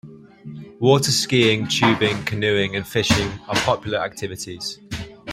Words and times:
Water 0.79 1.11
skiing, 1.11 1.67
tubing, 1.67 2.23
canoeing, 2.25 2.75
and 2.75 2.87
fishing 2.87 3.31
are 3.47 3.53
popular 3.57 3.99
activities. 3.99 4.79